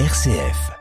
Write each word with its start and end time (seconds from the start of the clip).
RCF. 0.00 0.72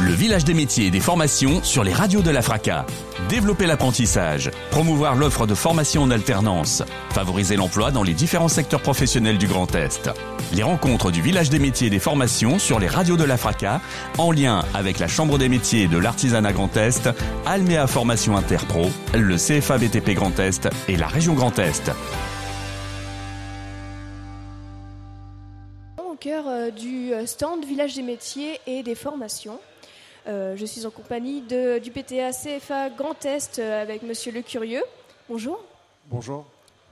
Le 0.00 0.12
village 0.12 0.44
des 0.44 0.54
métiers 0.54 0.86
et 0.86 0.90
des 0.90 0.98
formations 0.98 1.62
sur 1.62 1.84
les 1.84 1.92
radios 1.92 2.22
de 2.22 2.30
la 2.30 2.42
FRACA. 2.42 2.84
Développer 3.28 3.66
l'apprentissage, 3.66 4.50
promouvoir 4.72 5.14
l'offre 5.14 5.46
de 5.46 5.54
formation 5.54 6.02
en 6.02 6.10
alternance, 6.10 6.82
favoriser 7.10 7.54
l'emploi 7.54 7.92
dans 7.92 8.02
les 8.02 8.12
différents 8.12 8.48
secteurs 8.48 8.82
professionnels 8.82 9.38
du 9.38 9.46
Grand 9.46 9.72
Est. 9.76 10.10
Les 10.52 10.64
rencontres 10.64 11.12
du 11.12 11.22
village 11.22 11.48
des 11.48 11.60
métiers 11.60 11.86
et 11.86 11.90
des 11.90 12.00
formations 12.00 12.58
sur 12.58 12.80
les 12.80 12.88
radios 12.88 13.16
de 13.16 13.22
la 13.22 13.36
FRACA, 13.36 13.80
en 14.18 14.32
lien 14.32 14.64
avec 14.74 14.98
la 14.98 15.06
Chambre 15.06 15.38
des 15.38 15.48
métiers 15.48 15.86
de 15.86 15.96
l'artisanat 15.96 16.52
Grand 16.52 16.76
Est, 16.76 17.08
Almea 17.46 17.86
Formation 17.86 18.36
Interpro, 18.36 18.90
le 19.14 19.36
CFA 19.36 19.78
BTP 19.78 20.14
Grand 20.14 20.36
Est 20.40 20.68
et 20.88 20.96
la 20.96 21.06
région 21.06 21.34
Grand 21.34 21.56
Est. 21.60 21.92
cœur 26.22 26.46
euh, 26.46 26.70
du 26.70 27.12
euh, 27.12 27.26
stand 27.26 27.64
Village 27.64 27.96
des 27.96 28.02
métiers 28.02 28.60
et 28.68 28.84
des 28.84 28.94
formations. 28.94 29.58
Euh, 30.28 30.54
je 30.56 30.64
suis 30.64 30.86
en 30.86 30.90
compagnie 30.90 31.40
de, 31.40 31.80
du 31.80 31.90
PTA 31.90 32.30
CFA 32.30 32.90
Grand 32.90 33.24
Est 33.24 33.58
avec 33.58 34.02
Monsieur 34.02 34.30
Le 34.30 34.42
Curieux. 34.42 34.84
Bonjour. 35.28 35.60
Bonjour. 36.06 36.44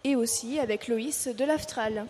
Et 0.02 0.16
aussi 0.16 0.58
avec 0.58 0.88
Loïs 0.88 1.28
de 1.28 1.44
l'Aftral. 1.44 2.06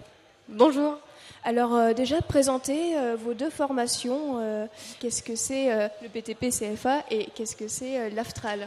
Bonjour. 0.48 0.96
Alors 1.44 1.74
euh, 1.74 1.92
déjà 1.92 2.22
présentez 2.22 2.96
euh, 2.96 3.16
vos 3.22 3.34
deux 3.34 3.50
formations. 3.50 4.38
euh, 4.40 4.66
qu'est-ce 4.98 5.22
que 5.22 5.36
c'est 5.36 5.70
euh, 5.70 5.88
le 6.02 6.08
BTP 6.08 6.48
CFA 6.48 7.04
et 7.10 7.26
qu'est-ce 7.34 7.54
que 7.54 7.68
c'est 7.68 7.98
euh, 7.98 8.08
l'Aftral? 8.10 8.66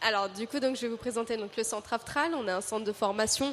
Alors 0.00 0.28
du 0.28 0.46
coup, 0.46 0.60
donc, 0.60 0.76
je 0.76 0.82
vais 0.82 0.88
vous 0.88 0.96
présenter 0.96 1.36
donc, 1.36 1.56
le 1.56 1.64
centre 1.64 1.92
Aftral. 1.92 2.32
On 2.34 2.46
est 2.46 2.52
un 2.52 2.60
centre 2.60 2.84
de 2.84 2.92
formation 2.92 3.52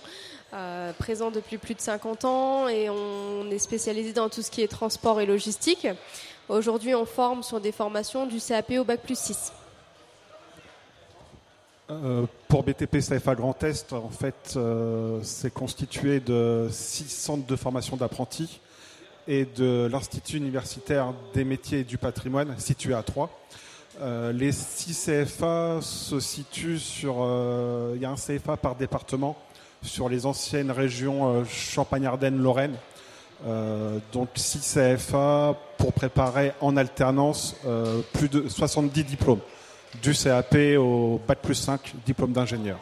euh, 0.54 0.94
présent 0.94 1.32
depuis 1.32 1.58
plus 1.58 1.74
de 1.74 1.82
50 1.82 2.26
ans 2.26 2.68
et 2.68 2.90
on 2.90 3.50
est 3.50 3.58
spécialisé 3.58 4.14
dans 4.14 4.30
tout 4.30 4.42
ce 4.42 4.52
qui 4.52 4.62
est 4.62 4.68
transport 4.68 5.20
et 5.22 5.26
logistique. 5.26 5.88
Aujourd'hui, 6.48 6.94
on 6.94 7.06
forme 7.06 7.42
sur 7.42 7.60
des 7.60 7.72
formations 7.72 8.28
du 8.28 8.40
CAP 8.40 8.72
au 8.78 8.84
Bac 8.84 9.02
plus 9.02 9.18
6. 9.18 9.54
Euh, 11.90 12.26
pour 12.48 12.64
BTP 12.64 12.98
CFA 12.98 13.36
Grand 13.36 13.62
Est, 13.64 13.94
en 13.94 14.10
fait, 14.10 14.54
euh, 14.56 15.20
c'est 15.24 15.54
constitué 15.54 16.20
de 16.20 16.68
six 16.72 17.10
centres 17.10 17.46
de 17.46 17.56
formation 17.56 17.96
d'apprentis 17.96 18.60
et 19.28 19.46
de 19.46 19.88
l'Institut 19.92 20.38
universitaire 20.38 21.14
des 21.34 21.44
métiers 21.44 21.80
et 21.80 21.84
du 21.84 21.98
patrimoine, 21.98 22.56
situé 22.60 22.94
à 22.94 23.02
Troyes. 23.02 23.30
Euh, 24.02 24.34
les 24.34 24.52
six 24.52 24.94
CFA 25.06 25.80
se 25.82 26.20
situent 26.20 26.80
sur. 26.80 27.18
euh, 27.22 27.94
Il 27.96 28.02
y 28.02 28.06
a 28.06 28.10
un 28.12 28.16
CFA 28.16 28.58
par 28.58 28.76
département 28.76 29.38
sur 29.82 30.10
les 30.10 30.26
anciennes 30.26 30.72
régions 30.72 31.32
euh, 31.34 31.44
Champagne-Ardenne-Lorraine. 31.46 32.76
Euh, 33.48 34.00
donc 34.14 34.30
6 34.36 34.76
CFA 34.76 35.56
pour 35.78 35.92
préparer 35.94 36.54
en 36.62 36.78
alternance 36.78 37.56
euh, 37.66 38.02
plus 38.14 38.30
de 38.30 38.48
70 38.48 39.04
diplômes 39.04 39.42
du 40.02 40.14
CAP 40.14 40.56
au 40.78 41.20
Bac 41.28 41.40
plus 41.42 41.56
5, 41.56 41.94
diplôme 42.06 42.32
d'ingénieur. 42.32 42.80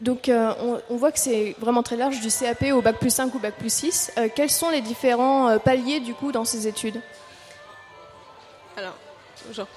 Donc 0.00 0.28
euh, 0.28 0.52
on, 0.62 0.80
on 0.90 0.96
voit 0.96 1.12
que 1.12 1.18
c'est 1.18 1.54
vraiment 1.58 1.82
très 1.82 1.96
large 1.96 2.20
du 2.20 2.28
CAP 2.28 2.72
au 2.72 2.80
Bac 2.82 2.98
plus 2.98 3.10
5 3.14 3.34
ou 3.34 3.38
Bac 3.38 3.54
plus 3.58 3.72
6. 3.72 4.12
Euh, 4.18 4.28
quels 4.34 4.50
sont 4.50 4.70
les 4.70 4.80
différents 4.80 5.48
euh, 5.48 5.58
paliers 5.58 6.00
du 6.00 6.14
coup 6.14 6.32
dans 6.32 6.44
ces 6.46 6.66
études? 6.66 7.00
Alors, 8.78 8.94
genre, 9.52 9.68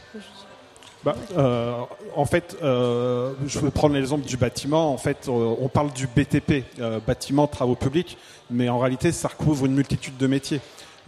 Bah, 1.04 1.16
euh, 1.38 1.74
en 2.16 2.26
fait, 2.26 2.58
euh, 2.62 3.32
je 3.48 3.60
vais 3.60 3.72
prendre 3.72 3.96
l'exemple 3.96 4.26
du 4.26 4.36
bâtiment. 4.36 4.94
En 4.94 4.98
fait, 4.98 5.28
euh, 5.28 5.56
on 5.62 5.70
parle 5.70 5.94
du 5.94 6.08
BTP, 6.08 6.66
euh, 6.80 7.00
bâtiment, 7.06 7.48
travaux 7.48 7.76
publics, 7.76 8.18
mais 8.50 8.68
en 8.68 8.80
réalité, 8.80 9.12
ça 9.12 9.30
recouvre 9.30 9.66
une 9.66 9.76
multitude 9.76 10.18
de 10.18 10.28
métiers. 10.28 10.60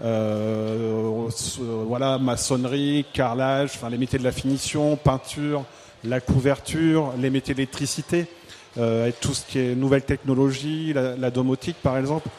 Euh, 0.03 1.27
euh, 1.27 1.83
voilà, 1.87 2.17
maçonnerie, 2.17 3.05
carrelage, 3.13 3.71
enfin 3.75 3.89
les 3.89 3.97
métiers 3.97 4.17
de 4.17 4.23
la 4.23 4.31
finition, 4.31 4.95
peinture, 4.95 5.63
la 6.05 6.21
couverture, 6.21 7.13
les 7.19 7.29
métiers 7.29 7.53
d'électricité, 7.53 8.27
et 8.77 9.13
tout 9.19 9.33
ce 9.33 9.45
qui 9.45 9.59
est 9.59 9.75
nouvelles 9.75 10.05
technologies, 10.05 10.93
la, 10.93 11.17
la 11.17 11.29
domotique 11.29 11.75
par 11.83 11.97
exemple, 11.97 12.29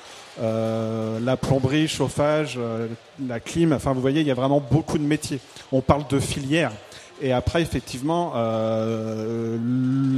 euh, 0.40 1.18
la 1.20 1.36
plomberie, 1.36 1.88
chauffage, 1.88 2.54
euh, 2.56 2.88
la 3.26 3.38
clim. 3.40 3.72
Enfin, 3.72 3.92
vous 3.92 4.00
voyez, 4.00 4.22
il 4.22 4.26
y 4.26 4.30
a 4.30 4.34
vraiment 4.34 4.60
beaucoup 4.60 4.96
de 4.96 5.02
métiers. 5.02 5.40
On 5.70 5.80
parle 5.80 6.06
de 6.08 6.18
filières. 6.18 6.72
Et 7.22 7.32
après, 7.32 7.62
effectivement, 7.62 8.32
euh, 8.34 9.56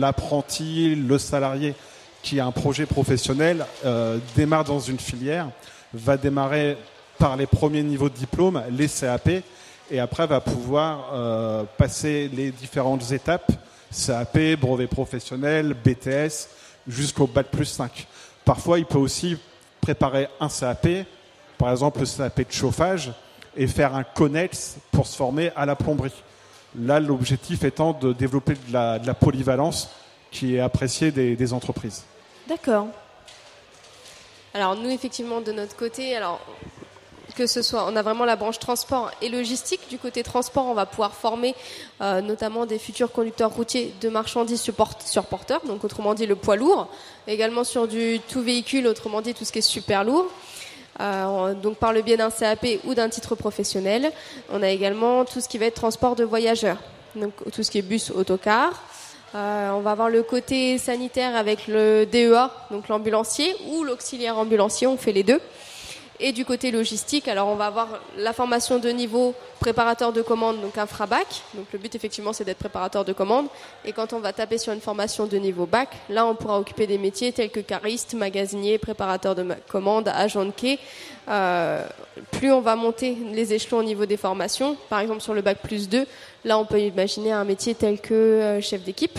l'apprenti, 0.00 0.94
le 0.94 1.18
salarié 1.18 1.74
qui 2.22 2.40
a 2.40 2.46
un 2.46 2.50
projet 2.50 2.86
professionnel 2.86 3.66
euh, 3.84 4.16
démarre 4.34 4.64
dans 4.64 4.80
une 4.80 4.98
filière, 4.98 5.50
va 5.92 6.16
démarrer 6.16 6.78
par 7.18 7.36
les 7.36 7.46
premiers 7.46 7.82
niveaux 7.82 8.08
de 8.08 8.14
diplôme, 8.14 8.62
les 8.70 8.88
CAP, 8.88 9.28
et 9.90 10.00
après 10.00 10.26
va 10.26 10.40
pouvoir 10.40 11.10
euh, 11.12 11.64
passer 11.76 12.30
les 12.32 12.50
différentes 12.50 13.12
étapes, 13.12 13.52
CAP, 14.06 14.58
brevet 14.58 14.86
professionnel, 14.86 15.74
BTS, 15.74 16.48
jusqu'au 16.88 17.26
Bac 17.26 17.48
plus 17.48 17.66
5. 17.66 18.06
Parfois, 18.46 18.78
il 18.78 18.86
peut 18.86 18.98
aussi 18.98 19.36
préparer 19.82 20.28
un 20.40 20.48
CAP, 20.48 20.88
par 21.58 21.70
exemple 21.70 22.00
le 22.00 22.06
CAP 22.06 22.48
de 22.48 22.52
chauffage, 22.52 23.12
et 23.54 23.66
faire 23.66 23.94
un 23.94 24.04
CONEX 24.04 24.76
pour 24.90 25.06
se 25.06 25.14
former 25.14 25.52
à 25.54 25.66
la 25.66 25.76
plomberie. 25.76 26.10
Là, 26.78 27.00
l'objectif 27.00 27.62
étant 27.64 27.92
de 27.92 28.12
développer 28.12 28.54
de 28.54 28.72
la, 28.72 28.98
de 28.98 29.06
la 29.06 29.14
polyvalence 29.14 29.88
qui 30.30 30.56
est 30.56 30.60
appréciée 30.60 31.12
des, 31.12 31.36
des 31.36 31.52
entreprises. 31.52 32.02
D'accord. 32.48 32.88
Alors 34.52 34.76
nous, 34.76 34.90
effectivement, 34.90 35.40
de 35.40 35.52
notre 35.52 35.76
côté, 35.76 36.16
alors 36.16 36.40
que 37.34 37.46
ce 37.46 37.62
soit, 37.62 37.86
on 37.90 37.96
a 37.96 38.02
vraiment 38.02 38.24
la 38.24 38.36
branche 38.36 38.58
transport 38.58 39.10
et 39.20 39.28
logistique. 39.28 39.80
Du 39.90 39.98
côté 39.98 40.22
transport, 40.22 40.66
on 40.66 40.74
va 40.74 40.86
pouvoir 40.86 41.14
former 41.14 41.54
euh, 42.00 42.20
notamment 42.20 42.64
des 42.64 42.78
futurs 42.78 43.10
conducteurs 43.10 43.50
routiers 43.50 43.92
de 44.00 44.08
marchandises 44.08 44.60
sur 44.60 45.24
porteur, 45.24 45.60
donc 45.66 45.82
autrement 45.84 46.14
dit 46.14 46.26
le 46.26 46.36
poids 46.36 46.56
lourd. 46.56 46.88
Également 47.26 47.64
sur 47.64 47.88
du 47.88 48.20
tout 48.28 48.42
véhicule, 48.42 48.86
autrement 48.86 49.20
dit 49.20 49.34
tout 49.34 49.44
ce 49.44 49.52
qui 49.52 49.58
est 49.58 49.62
super 49.62 50.04
lourd. 50.04 50.26
Euh, 51.00 51.54
donc 51.54 51.76
par 51.76 51.92
le 51.92 52.02
biais 52.02 52.16
d'un 52.16 52.30
CAP 52.30 52.66
ou 52.84 52.94
d'un 52.94 53.08
titre 53.08 53.34
professionnel. 53.34 54.12
On 54.52 54.62
a 54.62 54.68
également 54.68 55.24
tout 55.24 55.40
ce 55.40 55.48
qui 55.48 55.58
va 55.58 55.66
être 55.66 55.74
transport 55.74 56.14
de 56.14 56.24
voyageurs, 56.24 56.78
donc 57.16 57.32
tout 57.52 57.62
ce 57.62 57.70
qui 57.70 57.78
est 57.78 57.82
bus, 57.82 58.10
autocar. 58.10 58.82
Euh, 59.34 59.72
on 59.72 59.80
va 59.80 59.90
avoir 59.90 60.08
le 60.08 60.22
côté 60.22 60.78
sanitaire 60.78 61.34
avec 61.34 61.66
le 61.66 62.06
DEA, 62.06 62.50
donc 62.70 62.86
l'ambulancier, 62.88 63.52
ou 63.66 63.82
l'auxiliaire 63.82 64.38
ambulancier, 64.38 64.86
on 64.86 64.96
fait 64.96 65.12
les 65.12 65.24
deux. 65.24 65.40
Et 66.20 66.30
du 66.30 66.44
côté 66.44 66.70
logistique, 66.70 67.26
alors 67.26 67.48
on 67.48 67.56
va 67.56 67.66
avoir 67.66 67.88
la 68.16 68.32
formation 68.32 68.78
de 68.78 68.88
niveau 68.90 69.34
préparateur 69.58 70.12
de 70.12 70.22
commande, 70.22 70.60
donc 70.60 70.78
infrabac. 70.78 71.26
Donc 71.54 71.66
le 71.72 71.78
but 71.78 71.92
effectivement 71.96 72.32
c'est 72.32 72.44
d'être 72.44 72.58
préparateur 72.58 73.04
de 73.04 73.12
commande. 73.12 73.46
Et 73.84 73.90
quand 73.92 74.12
on 74.12 74.20
va 74.20 74.32
taper 74.32 74.58
sur 74.58 74.72
une 74.72 74.80
formation 74.80 75.26
de 75.26 75.36
niveau 75.38 75.66
bac, 75.66 75.88
là 76.08 76.24
on 76.24 76.36
pourra 76.36 76.60
occuper 76.60 76.86
des 76.86 76.98
métiers 76.98 77.32
tels 77.32 77.50
que 77.50 77.58
cariste, 77.60 78.14
magasinier, 78.14 78.78
préparateur 78.78 79.34
de 79.34 79.42
ma- 79.42 79.56
commande, 79.56 80.08
agent 80.08 80.44
de 80.44 80.52
quai. 80.52 80.78
Euh, 81.28 81.84
plus 82.30 82.52
on 82.52 82.60
va 82.60 82.76
monter 82.76 83.16
les 83.32 83.52
échelons 83.52 83.78
au 83.78 83.82
niveau 83.82 84.06
des 84.06 84.16
formations, 84.16 84.76
par 84.88 85.00
exemple 85.00 85.20
sur 85.20 85.34
le 85.34 85.40
bac 85.42 85.58
plus 85.62 85.88
2, 85.88 86.06
là 86.44 86.58
on 86.58 86.64
peut 86.64 86.80
imaginer 86.80 87.32
un 87.32 87.44
métier 87.44 87.74
tel 87.74 88.00
que 88.00 88.14
euh, 88.14 88.60
chef 88.60 88.82
d'équipe. 88.82 89.18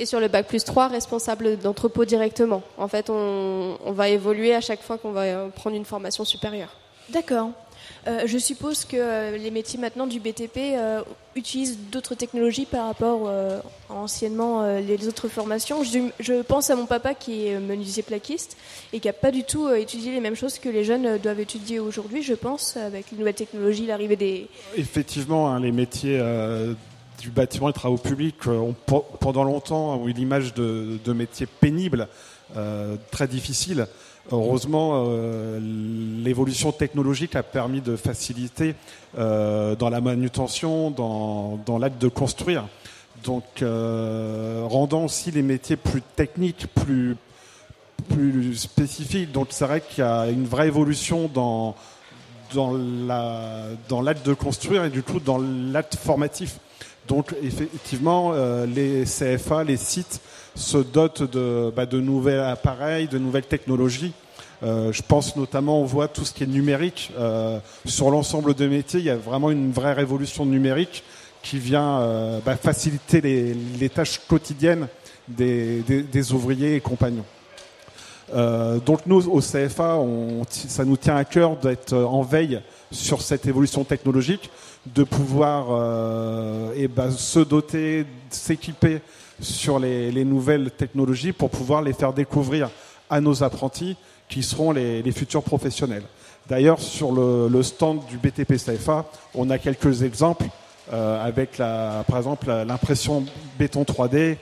Et 0.00 0.06
sur 0.06 0.20
le 0.20 0.28
bac 0.28 0.46
plus 0.46 0.62
3, 0.62 0.88
responsable 0.88 1.58
d'entrepôt 1.58 2.04
directement. 2.04 2.62
En 2.78 2.86
fait, 2.86 3.10
on, 3.10 3.76
on 3.84 3.92
va 3.92 4.08
évoluer 4.08 4.54
à 4.54 4.60
chaque 4.60 4.80
fois 4.80 4.96
qu'on 4.96 5.10
va 5.10 5.22
euh, 5.22 5.48
prendre 5.48 5.74
une 5.74 5.84
formation 5.84 6.24
supérieure. 6.24 6.70
D'accord. 7.10 7.50
Euh, 8.06 8.22
je 8.26 8.38
suppose 8.38 8.84
que 8.84 8.96
euh, 8.96 9.36
les 9.36 9.50
métiers 9.50 9.78
maintenant 9.78 10.06
du 10.06 10.20
BTP 10.20 10.56
euh, 10.56 11.02
utilisent 11.34 11.78
d'autres 11.90 12.14
technologies 12.14 12.64
par 12.64 12.86
rapport 12.86 13.22
euh, 13.26 13.60
à 13.90 13.94
anciennement 13.94 14.62
euh, 14.62 14.80
les 14.80 15.08
autres 15.08 15.26
formations. 15.28 15.82
Je, 15.82 15.98
je 16.20 16.42
pense 16.42 16.70
à 16.70 16.76
mon 16.76 16.86
papa 16.86 17.14
qui 17.14 17.48
est 17.48 17.58
menuisier 17.58 18.02
plaquiste 18.02 18.56
et 18.92 19.00
qui 19.00 19.08
n'a 19.08 19.12
pas 19.12 19.30
du 19.30 19.42
tout 19.42 19.66
euh, 19.66 19.76
étudié 19.76 20.12
les 20.12 20.20
mêmes 20.20 20.36
choses 20.36 20.58
que 20.58 20.68
les 20.68 20.84
jeunes 20.84 21.06
euh, 21.06 21.18
doivent 21.18 21.40
étudier 21.40 21.80
aujourd'hui, 21.80 22.22
je 22.22 22.34
pense, 22.34 22.76
avec 22.76 23.10
les 23.10 23.18
nouvelles 23.18 23.34
technologies, 23.34 23.86
l'arrivée 23.86 24.16
des... 24.16 24.48
Effectivement, 24.76 25.48
hein, 25.50 25.60
les 25.60 25.72
métiers 25.72 26.18
euh, 26.20 26.74
du 27.18 27.30
bâtiment 27.30 27.68
et 27.68 27.72
travaux 27.72 27.96
publics 27.96 28.46
euh, 28.46 28.58
ont 28.58 28.74
pe- 28.86 29.16
pendant 29.20 29.44
longtemps 29.44 30.06
eu 30.06 30.12
l'image 30.12 30.54
de, 30.54 31.12
métiers 31.12 31.46
pénibles, 31.46 32.08
euh, 32.56 32.96
très 33.10 33.26
difficiles. 33.26 33.86
Heureusement, 34.30 35.06
euh, 35.06 35.58
l'évolution 36.22 36.70
technologique 36.70 37.34
a 37.34 37.42
permis 37.42 37.80
de 37.80 37.96
faciliter 37.96 38.74
dans 39.16 39.88
la 39.90 40.00
manutention, 40.02 40.90
dans, 40.90 41.78
l'acte 41.78 42.00
de 42.00 42.08
construire. 42.08 42.68
Donc, 43.24 43.44
rendant 43.62 45.06
aussi 45.06 45.30
les 45.30 45.40
métiers 45.40 45.76
plus 45.76 46.02
techniques, 46.02 46.66
plus, 46.74 47.16
spécifiques. 48.54 49.32
Donc, 49.32 49.46
c'est 49.48 49.64
vrai 49.64 49.80
qu'il 49.80 50.04
y 50.04 50.06
a 50.06 50.28
une 50.28 50.46
vraie 50.46 50.66
évolution 50.68 51.30
dans 51.32 51.74
l'acte 54.02 54.26
de 54.26 54.34
construire 54.34 54.84
et 54.84 54.90
du 54.90 55.02
coup 55.02 55.20
dans 55.20 55.38
l'acte 55.38 55.96
formatif. 55.96 56.58
Donc 57.08 57.34
effectivement, 57.42 58.32
euh, 58.34 58.66
les 58.66 59.04
CFA, 59.04 59.64
les 59.64 59.78
sites 59.78 60.20
se 60.54 60.76
dotent 60.76 61.22
de, 61.22 61.72
bah, 61.74 61.86
nouveaux 61.90 62.28
appareils, 62.28 63.08
de 63.08 63.18
nouvelles 63.18 63.46
technologies 63.46 64.12
je 64.60 65.02
pense 65.06 65.36
notamment, 65.36 65.80
on 65.80 65.84
voit 65.84 66.08
tout 66.08 66.24
ce 66.24 66.32
qui 66.32 66.42
est 66.42 66.48
numérique. 66.48 67.12
sur 67.84 68.10
l'ensemble 68.10 68.54
de 68.54 68.66
métiers, 68.66 68.98
il 68.98 69.06
y 69.06 69.10
a 69.10 69.14
vraiment 69.14 69.52
une 69.52 69.70
vraie 69.70 69.92
révolution 69.92 70.44
numérique 70.44 71.04
qui 71.44 71.60
vient 71.60 72.40
bah, 72.44 72.56
faciliter 72.56 73.20
les, 73.20 73.88
tâches 73.88 74.20
quotidiennes 74.26 74.88
des, 75.28 76.32
ouvriers 76.32 76.74
et 76.74 76.80
compagnons. 76.80 77.24
donc 78.84 79.06
nous, 79.06 79.28
au 79.28 79.40
CFA, 79.40 80.00
ça 80.50 80.84
nous 80.84 80.96
tient 80.96 81.14
à 81.14 81.24
cœur 81.24 81.54
d'être 81.54 81.94
en 81.94 82.22
veille 82.22 82.60
sur 82.90 83.22
cette 83.22 83.46
évolution 83.46 83.84
technologique, 83.84 84.50
de 84.86 85.04
pouvoir 85.04 85.66
euh, 85.70 86.72
eh 86.76 86.88
ben, 86.88 87.10
se 87.10 87.40
doter, 87.40 88.06
s'équiper 88.30 89.00
sur 89.40 89.78
les, 89.78 90.24
nouvelles 90.24 90.70
technologies 90.70 91.32
pour 91.32 91.50
pouvoir 91.50 91.82
les 91.82 91.92
faire 91.92 92.12
découvrir 92.12 92.70
à 93.10 93.20
nos 93.20 93.42
apprentis 93.42 93.96
qui 94.28 94.42
seront 94.42 94.72
les, 94.72 95.12
futurs 95.12 95.42
professionnels. 95.42 96.02
D'ailleurs, 96.48 96.80
sur 96.80 97.12
le, 97.12 97.62
stand 97.62 98.00
du 98.06 98.18
BTP 98.18 98.54
CFA, 98.56 99.06
on 99.34 99.50
a 99.50 99.58
quelques 99.58 100.02
exemples 100.02 100.46
euh, 100.92 101.24
avec, 101.24 101.58
la, 101.58 102.04
par 102.08 102.18
exemple, 102.18 102.50
l'impression 102.66 103.24
béton 103.58 103.82
3D. 103.82 104.36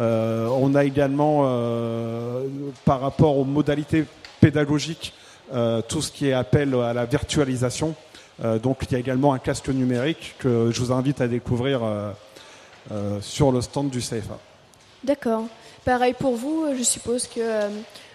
Euh, 0.00 0.48
on 0.48 0.74
a 0.74 0.84
également, 0.84 1.42
par 2.84 3.00
rapport 3.00 3.38
aux 3.38 3.44
modalités 3.44 4.04
pédagogiques, 4.40 5.14
tout 5.88 6.02
ce 6.02 6.10
qui 6.10 6.28
est 6.28 6.32
appel 6.32 6.74
à 6.74 6.92
la 6.92 7.04
virtualisation. 7.04 7.94
Euh, 8.44 8.58
donc 8.58 8.78
il 8.82 8.92
y 8.92 8.96
a 8.96 8.98
également 8.98 9.32
un 9.32 9.38
casque 9.38 9.68
numérique 9.68 10.34
que 10.38 10.70
je 10.72 10.80
vous 10.80 10.92
invite 10.92 11.20
à 11.20 11.28
découvrir 11.28 11.84
euh, 11.84 12.10
euh, 12.90 13.20
sur 13.20 13.52
le 13.52 13.60
stand 13.60 13.90
du 13.90 14.00
CFA. 14.00 14.38
D'accord. 15.04 15.44
Pareil 15.84 16.14
pour 16.18 16.34
vous, 16.34 16.66
je 16.76 16.82
suppose 16.82 17.26
qu'il 17.26 17.42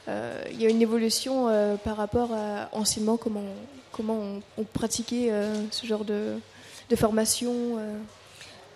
il 0.10 0.62
y 0.62 0.66
a 0.66 0.70
une 0.70 0.82
évolution 0.82 1.50
par 1.84 1.98
rapport 1.98 2.30
à 2.32 2.70
anciennement 2.72 3.18
comment, 3.18 3.44
comment 3.92 4.18
on, 4.58 4.64
pratiquait 4.64 5.30
ce 5.70 5.86
genre 5.86 6.06
de, 6.06 6.36
de 6.90 6.96
formation 6.96 7.78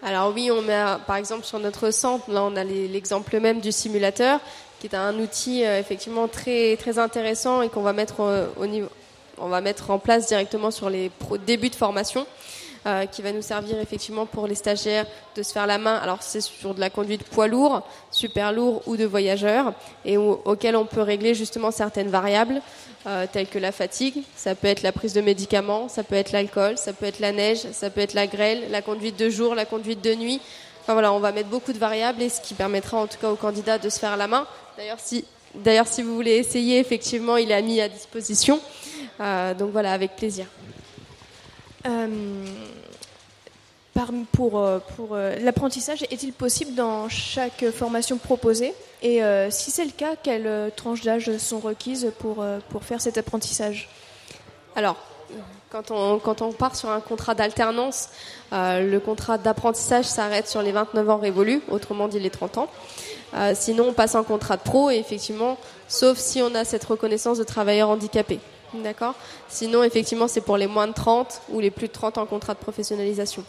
Alors 0.04 0.34
oui, 0.36 0.52
on 0.52 0.62
met 0.62 0.84
par 1.08 1.16
exemple 1.16 1.46
sur 1.46 1.58
notre 1.60 1.92
centre, 1.92 2.30
là 2.30 2.44
on 2.44 2.58
a 2.58 2.66
l'exemple 2.66 3.40
même 3.40 3.62
du 3.62 3.72
simulateur, 3.72 4.42
qui 4.82 4.88
est 4.88 4.96
un 4.96 5.18
outil 5.20 5.62
effectivement 5.62 6.28
très, 6.28 6.76
très 6.76 7.00
intéressant 7.00 7.62
et 7.62 7.70
qu'on 7.70 7.82
va 7.82 7.94
mettre 7.94 8.50
au 8.58 8.66
niveau, 8.66 8.90
on 9.42 9.50
va 9.50 9.62
mettre 9.62 9.90
en 9.90 10.00
place 10.00 10.28
directement 10.28 10.72
sur 10.72 10.90
les 10.90 11.12
débuts 11.46 11.70
de 11.70 11.76
formation. 11.76 12.26
Euh, 12.88 13.06
qui 13.06 13.22
va 13.22 13.32
nous 13.32 13.44
servir 13.44 13.78
effectivement 13.80 14.26
pour 14.26 14.48
les 14.48 14.56
stagiaires 14.56 15.06
de 15.36 15.44
se 15.44 15.54
faire 15.54 15.68
la 15.68 15.78
main. 15.78 15.98
Alors 15.98 16.24
c'est 16.24 16.42
sur 16.42 16.74
de 16.74 16.80
la 16.80 16.90
conduite 16.90 17.24
poids 17.26 17.48
lourd, 17.48 17.84
super 18.10 18.52
lourd 18.52 18.82
ou 18.88 18.98
de 18.98 19.06
voyageurs, 19.06 19.74
et 20.04 20.18
auquel 20.18 20.76
on 20.76 20.86
peut 20.86 21.04
régler 21.04 21.36
justement 21.36 21.70
certaines 21.70 22.08
variables 22.08 22.60
euh, 23.06 23.28
telles 23.32 23.46
que 23.46 23.60
la 23.60 23.72
fatigue, 23.72 24.24
ça 24.36 24.56
peut 24.56 24.66
être 24.66 24.82
la 24.82 24.92
prise 24.92 25.14
de 25.14 25.22
médicaments, 25.22 25.90
ça 25.90 26.02
peut 26.02 26.16
être 26.16 26.32
l'alcool, 26.32 26.76
ça 26.76 26.92
peut 26.92 27.06
être 27.06 27.20
la 27.20 27.32
neige, 27.32 27.60
ça 27.72 27.92
peut 27.92 28.02
être 28.02 28.16
la 28.16 28.26
grêle, 28.26 28.72
la 28.72 28.82
conduite 28.82 29.16
de 29.20 29.30
jour, 29.30 29.54
la 29.54 29.66
conduite 29.66 30.04
de 30.04 30.16
nuit. 30.16 30.42
Enfin 30.82 30.94
voilà, 30.94 31.14
on 31.14 31.20
va 31.20 31.32
mettre 31.32 31.50
beaucoup 31.50 31.74
de 31.74 31.78
variables 31.78 32.24
et 32.24 32.30
ce 32.30 32.42
qui 32.42 32.56
permettra 32.56 32.98
en 32.98 33.06
tout 33.06 33.20
cas 33.22 33.30
aux 33.30 33.36
candidats 33.36 33.78
de 33.78 33.90
se 33.90 34.00
faire 34.00 34.18
la 34.18 34.26
main. 34.26 34.48
D'ailleurs 34.76 35.00
si 35.00 35.24
D'ailleurs, 35.54 35.88
si 35.88 36.02
vous 36.02 36.16
voulez 36.16 36.38
essayer, 36.38 36.80
effectivement, 36.80 37.36
il 37.36 37.52
est 37.52 37.62
mis 37.62 37.82
à 37.82 37.90
disposition. 37.90 38.60
Euh, 39.22 39.54
donc 39.54 39.72
voilà, 39.72 39.94
avec 39.94 40.16
plaisir. 40.16 40.46
Euh, 41.86 41.98
pour, 44.32 44.58
euh, 44.58 45.36
l'apprentissage, 45.42 46.04
est-il 46.10 46.34
possible 46.34 46.74
dans 46.74 47.08
chaque 47.08 47.70
formation 47.70 48.18
proposée 48.18 48.74
Et 49.04 49.22
si 49.52 49.70
c'est 49.70 49.86
le 49.86 49.92
cas, 49.92 50.16
quelles 50.22 50.72
tranches 50.76 51.02
d'âge 51.02 51.38
sont 51.38 51.60
requises 51.60 52.12
pour, 52.20 52.44
faire 52.82 53.00
cet 53.00 53.18
apprentissage 53.18 53.90
Alors, 54.76 54.96
quand 55.70 55.92
on, 55.92 56.18
quand 56.18 56.42
on 56.42 56.52
part 56.52 56.76
sur 56.76 56.90
un 56.90 57.00
contrat 57.00 57.36
d'alternance, 57.36 58.10
le 58.52 58.98
contrat 58.98 59.38
d'apprentissage 59.38 60.06
s'arrête 60.06 60.48
sur 60.48 60.64
les 60.64 60.72
29 60.72 61.10
ans 61.10 61.18
révolus, 61.18 61.62
autrement 61.70 62.08
dit 62.08 62.20
les 62.20 62.32
30 62.32 62.58
ans. 62.58 62.70
sinon, 63.54 63.90
on 63.90 63.94
passe 63.94 64.16
en 64.16 64.24
contrat 64.24 64.58
de 64.58 64.64
pro 64.64 64.90
et 64.90 64.98
effectivement, 64.98 65.58
sauf 65.88 66.18
si 66.18 66.42
on 66.42 66.56
a 66.56 66.66
cette 66.66 66.86
reconnaissance 66.86 67.38
de 67.38 67.44
travailleur 67.44 67.90
handicapé. 67.90 68.40
D'accord 68.74 69.16
Sinon, 69.50 69.84
effectivement, 69.84 70.28
c'est 70.28 70.42
pour 70.42 70.58
les 70.58 70.68
moins 70.68 70.88
de 70.88 70.94
30 70.94 71.42
ou 71.50 71.60
les 71.60 71.72
plus 71.72 71.88
de 71.88 71.94
30 71.94 72.18
en 72.18 72.26
contrat 72.26 72.54
de 72.54 72.60
professionnalisation. 72.60 73.44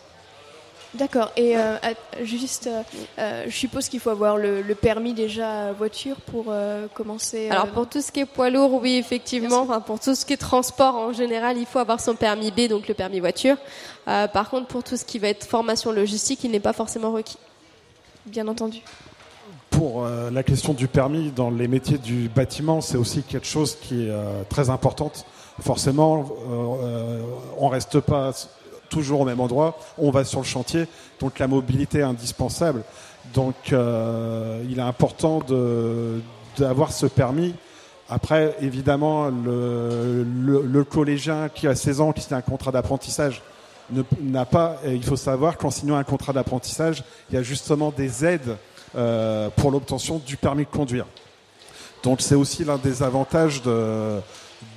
D'accord. 0.95 1.33
Et 1.37 1.57
euh, 1.57 1.77
juste, 2.23 2.67
euh, 2.67 2.83
euh, 3.19 3.45
je 3.47 3.57
suppose 3.57 3.89
qu'il 3.89 3.99
faut 3.99 4.11
avoir 4.11 4.37
le, 4.37 4.63
permis 4.75 5.15
déjà 5.15 5.73
voiture 5.73 6.17
pour 6.17 6.53
commencer. 6.95 7.49
Alors 7.51 7.69
pour 7.69 7.89
tout 7.89 8.01
ce 8.01 8.13
qui 8.13 8.21
est 8.21 8.27
poids 8.27 8.51
lourd, 8.51 8.75
oui, 8.75 8.97
effectivement. 8.97 9.61
Enfin, 9.61 9.81
pour 9.81 10.01
tout 10.01 10.15
ce 10.15 10.27
qui 10.27 10.33
est 10.33 10.39
transport 10.39 10.97
en 10.97 11.13
général, 11.13 11.57
il 11.57 11.67
faut 11.67 11.79
avoir 11.79 12.01
son 12.01 12.15
permis 12.15 12.51
B, 12.51 12.69
donc 12.69 12.89
le 12.89 12.95
permis 12.95 13.21
voiture. 13.21 13.57
par 14.05 14.51
contre, 14.51 14.67
pour 14.67 14.83
tout 14.83 14.97
ce 14.97 15.05
qui 15.05 15.19
va 15.19 15.29
être 15.29 15.47
formation 15.47 15.93
logistique, 15.93 16.45
il 16.45 16.51
n'est 16.51 16.61
pas 16.61 16.73
forcément 16.73 17.13
requis. 17.13 17.39
Bien 18.27 18.47
entendu 18.49 18.81
pour 19.73 20.05
euh, 20.05 20.31
la 20.31 20.43
question 20.43 20.75
du 20.75 20.87
permis 20.87 21.33
dans 21.35 21.51
les 21.51 21.67
métiers 21.67 21.99
du 21.99 22.29
bâtiment, 22.29 22.81
c'est 22.81 22.97
aussi 22.97 23.23
quelque 23.23 23.47
chose 23.47 23.77
qui 23.81 24.07
est 24.07 24.11
euh, 24.11 24.43
très 24.49 24.71
importante. 24.71 25.27
Forcément, 25.61 26.31
euh, 26.51 27.21
on 27.59 27.69
reste 27.69 27.99
pas 28.01 28.33
toujours 28.89 29.23
au 29.23 29.25
même 29.25 29.41
endroit, 29.41 29.79
on 29.99 30.11
va 30.11 30.25
sur 30.25 30.41
le 30.41 30.47
chantier, 30.47 30.87
donc 31.19 31.39
la 31.39 31.49
mobilité 31.49 31.99
est 31.99 32.03
indispensable. 32.03 32.85
Donc 33.35 33.55
il 33.71 34.79
est 34.79 34.83
important 34.83 35.41
d'avoir 36.59 36.93
ce 36.93 37.07
permis. 37.07 37.55
Après, 38.11 38.55
évidemment, 38.61 39.29
le, 39.29 40.25
le, 40.25 40.85
collégien 40.85 41.49
qui 41.49 41.67
a 41.67 41.75
16 41.75 42.01
ans, 42.01 42.13
qui 42.13 42.21
signe 42.21 42.37
un 42.37 42.43
contrat 42.43 42.73
d'apprentissage, 42.73 43.41
n'a 44.21 44.45
pas. 44.45 44.77
Il 44.85 45.05
faut 45.05 45.17
savoir 45.17 45.57
qu'en 45.57 45.71
signant 45.71 45.97
un 45.97 46.05
contrat 46.05 46.33
d'apprentissage, 46.35 47.05
il 47.31 47.37
y 47.37 47.39
a 47.39 47.43
justement 47.43 47.91
des 47.91 48.25
aides 48.25 48.57
euh, 48.95 49.49
pour 49.57 49.71
l'obtention 49.71 50.21
du 50.25 50.37
permis 50.37 50.65
de 50.65 50.71
conduire. 50.71 51.07
Donc 52.03 52.21
c'est 52.21 52.35
aussi 52.35 52.65
l'un 52.65 52.77
des 52.77 53.03
avantages 53.03 53.63
de, 53.63 54.21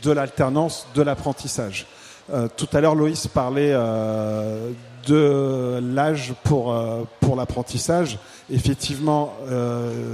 de 0.04 0.12
l'alternance, 0.12 0.88
de 0.96 1.02
l'apprentissage. 1.02 1.86
Euh, 2.34 2.48
tout 2.56 2.68
à 2.72 2.80
l'heure, 2.80 2.96
Loïs 2.96 3.28
parlait 3.28 3.72
euh, 3.74 4.72
de 5.06 5.82
l'âge 5.82 6.34
pour, 6.44 6.76
pour 7.20 7.36
l'apprentissage. 7.36 8.18
Effectivement, 8.50 9.34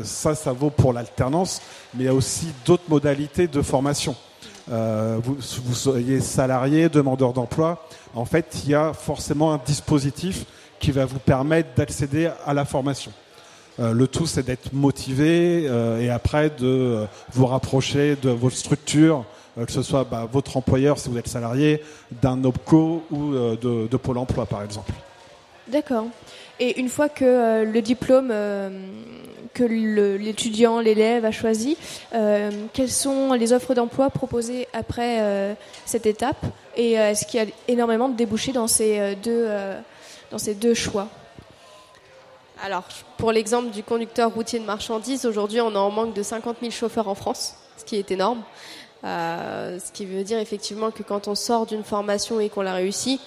ça, 0.03 0.35
ça 0.35 0.51
vaut 0.51 0.69
pour 0.69 0.91
l'alternance, 0.91 1.61
mais 1.93 2.03
il 2.03 2.05
y 2.07 2.09
a 2.09 2.13
aussi 2.13 2.47
d'autres 2.65 2.89
modalités 2.89 3.47
de 3.47 3.61
formation. 3.61 4.15
vous, 4.67 5.37
vous 5.63 5.75
soyez 5.75 6.19
salarié, 6.19 6.89
demandeur 6.89 7.31
d'emploi. 7.31 7.87
En 8.15 8.25
fait, 8.25 8.63
il 8.65 8.71
y 8.71 8.75
a 8.75 8.91
forcément 8.91 9.53
un 9.53 9.61
dispositif 9.65 10.45
qui 10.77 10.91
va 10.91 11.05
vous 11.05 11.19
permettre 11.19 11.69
d'accéder 11.75 12.29
à 12.45 12.53
la 12.53 12.65
formation. 12.65 13.13
Euh, 13.79 13.93
le 13.93 14.07
tout, 14.07 14.25
c'est 14.25 14.43
d'être 14.45 14.73
motivé 14.73 15.65
euh, 15.67 16.01
et 16.01 16.09
après 16.09 16.49
de 16.49 16.67
euh, 16.67 17.05
vous 17.31 17.45
rapprocher 17.45 18.17
de 18.21 18.29
votre 18.29 18.55
structure, 18.55 19.25
que 19.65 19.71
ce 19.71 19.81
soit 19.81 20.03
bah, 20.03 20.27
votre 20.31 20.57
employeur 20.57 20.99
si 20.99 21.09
vous 21.09 21.17
êtes 21.17 21.27
salarié, 21.27 21.81
d'un 22.21 22.43
OPCO 22.43 23.03
ou 23.11 23.31
de, 23.31 23.97
Pôle 23.97 24.17
emploi, 24.17 24.45
par 24.45 24.63
exemple. 24.63 24.93
D'accord. 25.67 26.07
Et 26.59 26.79
une 26.79 26.89
fois 26.89 27.09
que 27.09 27.63
le 27.63 27.81
diplôme 27.81 28.33
que 29.53 29.63
l'étudiant, 29.63 30.79
l'élève 30.79 31.25
a 31.25 31.31
choisi, 31.31 31.75
quelles 32.11 32.89
sont 32.89 33.33
les 33.33 33.51
offres 33.51 33.73
d'emploi 33.73 34.09
proposées 34.09 34.69
après 34.71 35.55
cette 35.85 36.05
étape? 36.05 36.45
Et 36.77 36.93
est-ce 36.93 37.25
qu'il 37.25 37.41
y 37.41 37.43
a 37.43 37.47
énormément 37.67 38.07
de 38.07 38.15
débouchés 38.15 38.53
dans 38.53 38.67
dans 38.67 40.37
ces 40.37 40.53
deux 40.55 40.73
choix? 40.73 41.09
Alors, 42.63 42.83
pour 43.17 43.31
l'exemple 43.31 43.71
du 43.71 43.81
conducteur 43.81 44.31
routier 44.31 44.59
de 44.59 44.65
marchandises, 44.65 45.25
aujourd'hui, 45.25 45.61
on 45.61 45.75
a 45.75 45.79
en 45.79 45.89
manque 45.89 46.13
de 46.13 46.21
50 46.21 46.57
000 46.61 46.71
chauffeurs 46.71 47.07
en 47.07 47.15
France, 47.15 47.55
ce 47.77 47.83
qui 47.83 47.95
est 47.95 48.11
énorme. 48.11 48.43
Euh, 49.03 49.79
ce 49.79 49.91
qui 49.91 50.05
veut 50.05 50.23
dire 50.23 50.37
effectivement 50.37 50.91
que 50.91 51.01
quand 51.01 51.27
on 51.27 51.33
sort 51.33 51.65
d'une 51.65 51.83
formation 51.83 52.39
et 52.39 52.49
qu'on 52.49 52.61
l'a 52.61 52.75
réussi, 52.75 53.19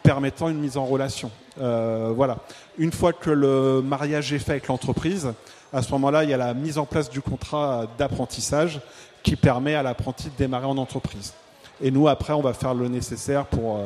permettant 0.04 0.50
une 0.50 0.60
mise 0.60 0.78
en 0.78 0.86
relation. 0.86 1.32
Euh, 1.60 2.12
voilà. 2.16 2.38
Une 2.78 2.92
fois 2.92 3.14
que 3.14 3.30
le 3.30 3.82
mariage 3.82 4.34
est 4.34 4.40
fait 4.40 4.52
avec 4.52 4.68
l'entreprise, 4.68 5.32
à 5.74 5.82
ce 5.82 5.92
moment-là, 5.92 6.24
il 6.24 6.30
y 6.30 6.34
a 6.34 6.38
la 6.38 6.54
mise 6.54 6.78
en 6.78 6.86
place 6.86 7.10
du 7.10 7.22
contrat 7.22 7.86
d'apprentissage 7.98 8.82
qui 9.24 9.36
permet 9.36 9.76
à 9.76 9.84
l'apprenti 9.84 10.26
de 10.26 10.36
démarrer 10.38 10.66
en 10.66 10.78
entreprise. 10.78 11.34
Et 11.82 11.92
nous, 11.92 12.08
après, 12.08 12.34
on 12.34 12.42
va 12.42 12.54
faire 12.54 12.74
le 12.74 12.88
nécessaire 12.88 13.46
pour 13.46 13.80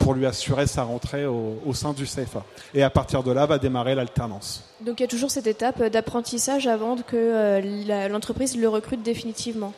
pour 0.00 0.14
lui 0.14 0.26
assurer 0.26 0.66
sa 0.66 0.82
rentrée 0.82 1.26
au, 1.26 1.72
sein 1.74 1.92
du 1.92 2.04
CFA. 2.04 2.44
Et 2.74 2.82
à 2.82 2.90
partir 2.90 3.22
de 3.22 3.30
là, 3.30 3.46
va 3.46 3.58
démarrer 3.58 3.94
l'alternance. 3.94 4.64
Donc 4.80 4.98
il 4.98 5.04
y 5.04 5.06
a 5.06 5.08
toujours 5.08 5.30
cette 5.30 5.46
étape 5.46 5.84
d'apprentissage 5.84 6.66
avant 6.66 6.96
que 6.96 7.16
euh, 7.16 8.08
l'entreprise 8.08 8.56
le 8.56 8.68
recrute 8.68 9.02
définitivement 9.02 9.72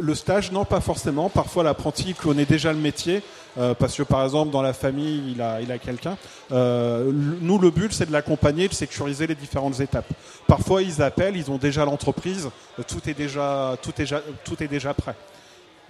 le 0.00 0.14
stage, 0.16 0.50
non, 0.50 0.64
pas 0.64 0.80
forcément. 0.80 1.28
Parfois, 1.28 1.62
l'apprenti 1.62 2.14
connaît 2.14 2.46
déjà 2.46 2.72
le 2.72 2.78
métier, 2.80 3.22
euh, 3.58 3.74
parce 3.74 3.96
que 3.96 4.02
par 4.02 4.24
exemple, 4.24 4.50
dans 4.50 4.60
la 4.60 4.72
famille, 4.72 5.22
il 5.30 5.40
a, 5.40 5.60
il 5.60 5.70
a 5.70 5.78
quelqu'un. 5.78 6.16
Euh, 6.50 7.12
nous, 7.12 7.58
le 7.58 7.70
but, 7.70 7.92
c'est 7.92 8.06
de 8.06 8.12
l'accompagner, 8.12 8.66
de 8.66 8.74
sécuriser 8.74 9.28
les 9.28 9.36
différentes 9.36 9.78
étapes. 9.78 10.08
Parfois, 10.48 10.82
ils 10.82 11.00
appellent, 11.00 11.36
ils 11.36 11.48
ont 11.48 11.58
déjà 11.58 11.84
l'entreprise, 11.84 12.50
tout 12.88 13.08
est 13.08 13.14
déjà, 13.14 13.76
tout 13.82 13.92
est 13.92 14.02
déjà, 14.02 14.20
tout 14.44 14.60
est 14.62 14.68
déjà 14.68 14.94
prêt. 14.94 15.14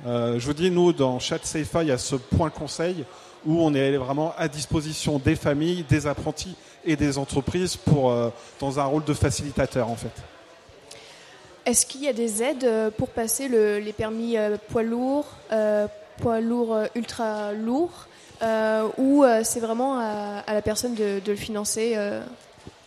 Je 0.04 0.44
vous 0.44 0.52
dis, 0.52 0.70
nous, 0.70 0.92
dans 0.92 1.18
CFA, 1.18 1.82
il 1.82 1.88
y 1.88 1.92
a 1.92 1.98
ce 1.98 2.16
point 2.16 2.50
conseil 2.50 3.04
où 3.46 3.60
on 3.60 3.74
est 3.74 3.96
vraiment 3.96 4.34
à 4.36 4.48
disposition 4.48 5.18
des 5.18 5.36
familles, 5.36 5.84
des 5.88 6.06
apprentis 6.06 6.56
et 6.84 6.96
des 6.96 7.18
entreprises 7.18 7.76
pour, 7.76 8.10
euh, 8.10 8.30
dans 8.60 8.78
un 8.78 8.84
rôle 8.84 9.04
de 9.04 9.14
facilitateur 9.14 9.88
en 9.88 9.96
fait. 9.96 10.12
Est-ce 11.66 11.86
qu'il 11.86 12.02
y 12.02 12.08
a 12.08 12.12
des 12.12 12.42
aides 12.42 12.64
euh, 12.64 12.90
pour 12.90 13.08
passer 13.08 13.48
les 13.48 13.92
permis 13.92 14.36
euh, 14.36 14.56
poids 14.68 14.82
lourds, 14.82 15.26
poids 16.18 16.40
lourds 16.40 16.78
ultra 16.94 17.52
lourds, 17.52 18.06
ou 18.98 19.24
c'est 19.42 19.60
vraiment 19.60 19.98
à, 19.98 20.52
la 20.52 20.62
personne 20.62 20.94
de, 20.94 21.20
le 21.26 21.36
financer 21.36 21.96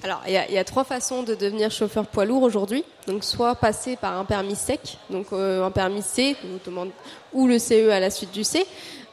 alors, 0.03 0.21
il 0.27 0.33
y, 0.33 0.57
a, 0.59 0.63
trois 0.63 0.83
façons 0.83 1.23
de 1.23 1.33
devenir 1.33 1.71
chauffeur 1.71 2.05
poids 2.05 2.25
lourd 2.25 2.43
aujourd'hui. 2.43 2.83
Donc, 3.07 3.23
soit 3.23 3.55
passer 3.55 3.95
par 3.95 4.17
un 4.17 4.25
permis 4.25 4.55
sec, 4.55 4.99
donc 5.09 5.33
un 5.33 5.71
permis 5.71 6.03
C, 6.03 6.35
ou 7.33 7.47
le 7.47 7.57
CE 7.57 7.89
à 7.89 7.99
la 7.99 8.11
suite 8.11 8.31
du 8.31 8.43
C. 8.43 8.65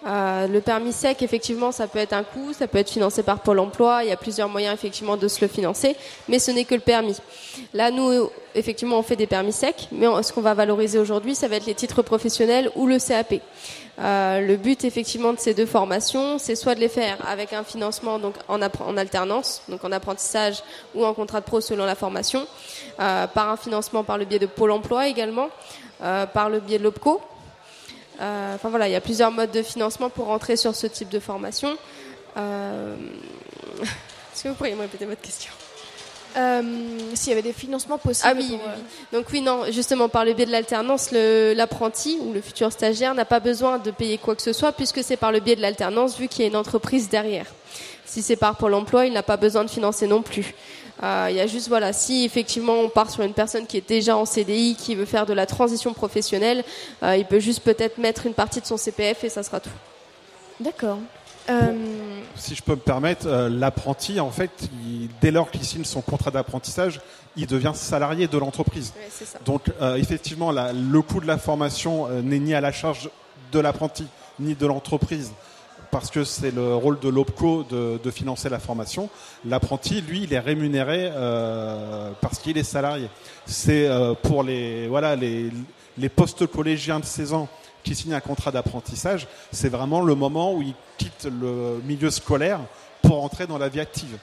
Euh, 0.06 0.46
le 0.46 0.60
permis 0.60 0.92
sec, 0.92 1.22
effectivement, 1.22 1.72
ça 1.72 1.86
peut 1.86 1.98
être 1.98 2.12
un 2.12 2.24
coût, 2.24 2.52
ça 2.52 2.66
peut 2.66 2.78
être 2.78 2.90
financé 2.90 3.22
par 3.22 3.40
Pôle 3.40 3.58
Emploi. 3.58 4.04
Il 4.04 4.10
y 4.10 4.12
a 4.12 4.16
plusieurs 4.16 4.48
moyens, 4.48 4.74
effectivement, 4.74 5.16
de 5.16 5.28
se 5.28 5.40
le 5.40 5.48
financer, 5.48 5.96
mais 6.28 6.38
ce 6.38 6.50
n'est 6.50 6.64
que 6.64 6.74
le 6.74 6.82
permis. 6.82 7.16
Là, 7.72 7.90
nous, 7.90 8.28
effectivement, 8.54 8.98
on 8.98 9.02
fait 9.02 9.16
des 9.16 9.26
permis 9.26 9.52
secs, 9.52 9.88
mais 9.92 10.06
ce 10.22 10.32
qu'on 10.32 10.42
va 10.42 10.52
valoriser 10.52 10.98
aujourd'hui, 10.98 11.34
ça 11.34 11.48
va 11.48 11.56
être 11.56 11.66
les 11.66 11.74
titres 11.74 12.02
professionnels 12.02 12.70
ou 12.76 12.86
le 12.86 12.98
CAP. 12.98 13.40
Euh, 13.98 14.40
le 14.40 14.56
but, 14.56 14.84
effectivement, 14.84 15.32
de 15.32 15.38
ces 15.38 15.54
deux 15.54 15.66
formations, 15.66 16.38
c'est 16.38 16.56
soit 16.56 16.74
de 16.74 16.80
les 16.80 16.88
faire 16.88 17.16
avec 17.26 17.52
un 17.52 17.62
financement 17.62 18.18
donc 18.18 18.34
en, 18.48 18.60
alternance, 18.96 19.62
donc 19.68 19.84
en 19.84 19.92
apprentissage 19.92 20.62
ou 20.94 21.04
en 21.04 21.14
contrat 21.14 21.40
de 21.40 21.46
pro 21.46 21.60
selon 21.60 21.86
la 21.86 21.94
formation, 21.94 22.46
euh, 23.00 23.26
par 23.28 23.48
un 23.48 23.56
financement 23.56 24.04
par 24.04 24.18
le 24.18 24.24
biais 24.26 24.40
de 24.40 24.46
Pôle 24.46 24.72
Emploi 24.72 25.08
également, 25.08 25.48
par 26.34 26.50
le 26.50 26.60
biais 26.60 26.78
de 26.78 26.82
l'OPCO 26.82 27.22
euh, 28.20 28.54
enfin 28.54 28.68
voilà, 28.68 28.88
il 28.88 28.92
y 28.92 28.96
a 28.96 29.00
plusieurs 29.00 29.30
modes 29.30 29.50
de 29.50 29.62
financement 29.62 30.10
pour 30.10 30.26
rentrer 30.26 30.56
sur 30.56 30.74
ce 30.74 30.86
type 30.86 31.08
de 31.08 31.20
formation. 31.20 31.76
Euh, 32.36 32.94
est-ce 33.82 34.44
que 34.44 34.48
vous 34.48 34.54
pourriez 34.54 34.74
me 34.74 34.82
répéter 34.82 35.04
votre 35.04 35.20
question? 35.20 35.52
Euh, 36.36 36.62
S'il 37.14 37.28
y 37.28 37.32
avait 37.32 37.42
des 37.42 37.52
financements 37.52 37.98
possibles. 37.98 38.28
Ah 38.28 38.36
oui, 38.36 38.48
oui, 38.50 38.58
oui, 38.64 38.82
Donc 39.12 39.26
oui, 39.32 39.40
non, 39.40 39.70
justement, 39.70 40.08
par 40.08 40.24
le 40.24 40.32
biais 40.32 40.46
de 40.46 40.50
l'alternance, 40.50 41.12
l'apprenti 41.12 42.18
ou 42.20 42.32
le 42.32 42.40
futur 42.40 42.72
stagiaire 42.72 43.14
n'a 43.14 43.24
pas 43.24 43.40
besoin 43.40 43.78
de 43.78 43.90
payer 43.90 44.18
quoi 44.18 44.34
que 44.34 44.42
ce 44.42 44.52
soit 44.52 44.72
puisque 44.72 45.02
c'est 45.04 45.16
par 45.16 45.30
le 45.30 45.40
biais 45.40 45.56
de 45.56 45.60
l'alternance 45.60 46.18
vu 46.18 46.26
qu'il 46.28 46.42
y 46.42 46.44
a 46.44 46.50
une 46.50 46.56
entreprise 46.56 47.08
derrière. 47.08 47.46
Si 48.04 48.22
c'est 48.22 48.36
par 48.36 48.56
Pôle 48.56 48.74
emploi, 48.74 49.06
il 49.06 49.12
n'a 49.12 49.22
pas 49.22 49.36
besoin 49.36 49.64
de 49.64 49.70
financer 49.70 50.06
non 50.06 50.22
plus. 50.22 50.54
Euh, 51.02 51.26
il 51.30 51.36
y 51.36 51.40
a 51.40 51.46
juste, 51.46 51.68
voilà, 51.68 51.92
si 51.92 52.24
effectivement 52.24 52.74
on 52.74 52.88
part 52.88 53.10
sur 53.10 53.22
une 53.22 53.32
personne 53.32 53.66
qui 53.66 53.76
est 53.76 53.88
déjà 53.88 54.16
en 54.16 54.24
CDI, 54.24 54.76
qui 54.76 54.94
veut 54.94 55.04
faire 55.04 55.26
de 55.26 55.32
la 55.32 55.46
transition 55.46 55.92
professionnelle, 55.92 56.64
euh, 57.02 57.16
il 57.16 57.24
peut 57.24 57.40
juste 57.40 57.60
peut-être 57.60 57.98
mettre 57.98 58.26
une 58.26 58.34
partie 58.34 58.60
de 58.60 58.66
son 58.66 58.76
CPF 58.76 59.24
et 59.24 59.28
ça 59.28 59.42
sera 59.42 59.60
tout. 59.60 59.70
D'accord. 60.60 60.98
Euh, 61.50 61.72
si 62.36 62.54
je 62.54 62.62
peux 62.62 62.72
me 62.72 62.76
permettre, 62.76 63.28
l'apprenti, 63.28 64.18
en 64.18 64.30
fait, 64.30 64.50
dès 65.20 65.30
lors 65.30 65.50
qu'il 65.50 65.64
signe 65.64 65.84
son 65.84 66.00
contrat 66.00 66.30
d'apprentissage, 66.30 67.00
il 67.36 67.46
devient 67.46 67.72
salarié 67.74 68.28
de 68.28 68.38
l'entreprise. 68.38 68.94
Donc, 69.44 69.64
effectivement, 69.98 70.52
le 70.52 71.02
coût 71.02 71.20
de 71.20 71.26
la 71.26 71.36
formation 71.36 72.08
n'est 72.22 72.38
ni 72.38 72.54
à 72.54 72.62
la 72.62 72.72
charge 72.72 73.10
de 73.52 73.60
l'apprenti 73.60 74.06
ni 74.38 74.54
de 74.54 74.66
l'entreprise 74.66 75.32
parce 75.94 76.10
que 76.10 76.24
c'est 76.24 76.50
le 76.50 76.74
rôle 76.74 76.98
de 76.98 77.08
l'OPCO 77.08 77.62
de, 77.70 78.10
financer 78.10 78.48
la 78.48 78.58
formation. 78.58 79.08
L'apprenti, 79.46 80.00
lui, 80.00 80.24
il 80.24 80.34
est 80.34 80.40
rémunéré 80.40 81.08
euh, 81.14 82.10
parce 82.20 82.40
qu'il 82.40 82.58
est 82.58 82.64
salarié. 82.64 83.08
C'est 83.46 83.86
euh, 83.86 84.12
pour 84.20 84.42
les, 84.42 84.88
voilà, 84.88 85.14
les, 85.14 85.52
postes 86.08 86.48
collégiens 86.48 86.98
de 86.98 87.04
16 87.04 87.34
ans 87.34 87.48
qui 87.84 87.94
signent 87.94 88.14
un 88.14 88.20
contrat 88.20 88.50
d'apprentissage, 88.50 89.28
c'est 89.52 89.68
vraiment 89.68 90.00
le 90.00 90.16
moment 90.16 90.52
où 90.52 90.62
ils 90.62 90.74
quittent 90.98 91.28
le 91.30 91.80
milieu 91.84 92.10
scolaire 92.10 92.58
pour 93.00 93.22
entrer 93.22 93.46
dans 93.46 93.58
la 93.58 93.68
vie 93.68 93.78
active. 93.78 94.18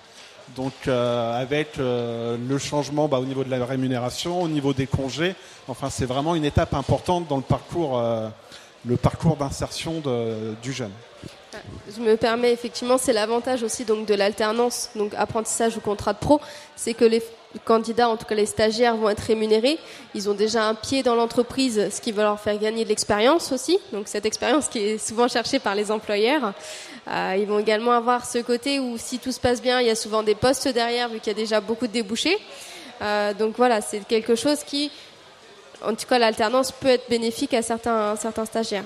Donc 0.58 0.74
euh, 0.90 1.42
avec 1.42 1.78
le 1.78 2.58
changement 2.58 3.08
bah, 3.08 3.20
au 3.20 3.25
niveau 3.25 3.46
de 3.46 3.50
la 3.50 3.66
rémunération, 3.66 4.42
au 4.42 4.50
niveau 4.50 4.74
des 4.74 4.88
congés, 4.88 5.36
enfin 5.70 5.90
c'est 5.90 6.06
vraiment 6.06 6.36
une 6.36 6.44
étape 6.44 6.74
importante 6.74 7.30
dans 7.30 7.38
le 7.38 7.44
parcours, 7.44 8.04
le 8.86 8.98
parcours 8.98 9.38
d'insertion 9.38 10.04
du 10.62 10.74
jeune. 10.74 10.92
Je 11.96 12.01
me 12.01 12.15
permets 12.15 12.51
effectivement, 12.51 12.98
c'est 12.98 13.13
l'avantage 13.13 13.63
aussi 13.63 13.86
donc 13.86 14.06
de 14.06 14.13
l'alternance, 14.13 14.89
donc 14.96 15.13
apprentissage 15.18 15.77
ou 15.77 15.82
contrat 15.82 16.13
de 16.13 16.20
pro, 16.20 16.39
c'est 16.75 16.94
que 16.94 17.06
les 17.06 17.22
candidats, 17.65 18.08
en 18.08 18.18
tout 18.18 18.25
cas 18.25 18.36
les 18.36 18.46
stagiaires, 18.46 18.96
vont 18.96 19.10
être 19.10 19.22
rémunérés. 19.22 19.77
Ils 20.15 20.30
ont 20.30 20.34
déjà 20.34 20.63
un 20.63 20.75
pied 20.75 21.03
dans 21.03 21.15
l'entreprise, 21.15 21.89
ce 21.91 22.01
qui 22.01 22.12
va 22.12 22.24
leur 22.24 22.39
faire 22.39 22.58
gagner 22.58 22.84
de 22.84 22.89
l'expérience 22.89 23.51
aussi. 23.51 23.80
Donc 23.91 24.08
cette 24.08 24.25
expérience 24.25 24.68
qui 24.68 24.80
est 24.80 24.98
souvent 24.98 25.27
cherchée 25.27 25.60
par 25.60 25.75
les 25.75 25.91
employeurs. 25.91 26.53
Euh, 27.08 27.36
ils 27.38 27.48
vont 27.48 27.60
également 27.60 27.91
avoir 27.91 28.25
ce 28.25 28.38
côté 28.38 28.80
où 28.80 28.98
si 28.98 29.20
tout 29.20 29.32
se 29.32 29.39
passe 29.39 29.62
bien, 29.62 29.82
il 29.82 29.88
y 29.88 29.89
a 29.89 29.96
souvent 29.96 30.24
des 30.24 30.36
postes 30.36 30.68
derrière 30.68 31.10
vu 31.10 31.20
qu'il 31.20 31.34
y 31.34 31.36
a 31.36 31.39
déjà 31.39 31.60
beaucoup 31.60 31.88
de 31.88 31.91
débouchés. 31.91 32.38
Euh, 33.01 33.34
donc 33.34 33.56
voilà, 33.58 33.82
c'est 33.82 34.06
quelque 34.08 34.36
chose 34.36 34.63
qui, 34.63 34.91
en 35.84 35.96
tout 35.96 36.06
cas 36.08 36.20
l'alternance 36.20 36.72
peut 36.72 36.89
être 36.89 37.10
bénéfique 37.10 37.53
à 37.53 37.62
certains, 37.62 38.15
certains 38.15 38.46
stagiaires 38.46 38.86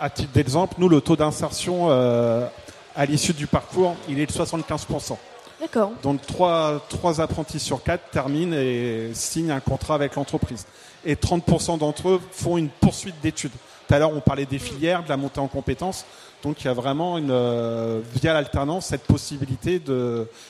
à 0.00 0.10
titre 0.10 0.32
d'exemple, 0.32 0.74
nous, 0.78 0.88
le 0.88 1.00
taux 1.00 1.16
d'insertion 1.16 1.90
euh, 1.90 2.46
à 2.94 3.06
l'issue 3.06 3.32
du 3.32 3.46
parcours, 3.46 3.96
il 4.08 4.18
est 4.18 4.26
de 4.26 4.32
75%. 4.32 5.16
D'accord. 5.60 5.92
Donc 6.02 6.20
trois, 6.26 6.84
trois 6.88 7.20
apprentis 7.20 7.60
sur 7.60 7.82
quatre 7.82 8.10
terminent 8.10 8.54
et 8.56 9.10
signent 9.14 9.52
un 9.52 9.60
contrat 9.60 9.94
avec 9.94 10.14
l'entreprise. 10.14 10.66
Et 11.04 11.14
30% 11.14 11.78
d'entre 11.78 12.10
eux 12.10 12.20
font 12.32 12.58
une 12.58 12.68
poursuite 12.68 13.20
d'études. 13.22 13.52
Tout 13.88 13.94
à 13.94 13.98
l'heure, 13.98 14.14
on 14.14 14.20
parlait 14.20 14.46
des 14.46 14.58
filières, 14.58 15.02
de 15.04 15.08
la 15.08 15.16
montée 15.16 15.40
en 15.40 15.48
compétences. 15.48 16.04
Donc 16.42 16.62
il 16.62 16.66
y 16.66 16.70
a 16.70 16.74
vraiment, 16.74 17.16
une, 17.16 17.30
euh, 17.30 18.00
via 18.14 18.34
l'alternance, 18.34 18.86
cette 18.86 19.04
possibilité 19.04 19.80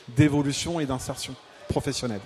d'évolution 0.09 0.81
et 0.81 0.87
d'insertion 0.87 1.35
professionnelle. 1.69 2.21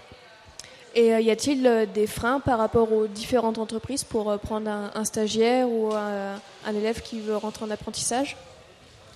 Et 0.94 1.12
euh, 1.12 1.20
y 1.20 1.30
a-t-il 1.30 1.66
euh, 1.66 1.86
des 1.86 2.06
freins 2.06 2.40
par 2.40 2.58
rapport 2.58 2.92
aux 2.92 3.06
différentes 3.06 3.58
entreprises 3.58 4.04
pour 4.04 4.30
euh, 4.30 4.36
prendre 4.38 4.70
un, 4.70 5.04
stagiaire 5.04 5.68
ou 5.68 5.92
un, 5.94 6.40
élève 6.74 7.00
qui 7.02 7.20
veut 7.20 7.36
rentrer 7.36 7.64
en 7.64 7.70
apprentissage? 7.70 8.36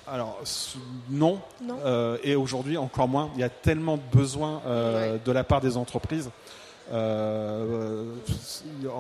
Alors 0.07 0.39
non, 1.09 1.41
et 2.23 2.37
aujourd'hui 2.37 2.77
encore 2.77 3.09
moins. 3.09 3.31
Il 3.35 3.41
y 3.41 3.45
a 3.45 3.49
tellement 3.49 3.97
de 3.97 4.03
besoins 4.13 4.61
de 5.25 5.33
la 5.33 5.45
part 5.45 5.63
des 5.63 5.79
entreprises. 5.79 6.29
en 6.93 6.99